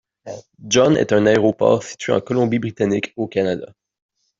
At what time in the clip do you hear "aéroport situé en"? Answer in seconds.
1.27-2.21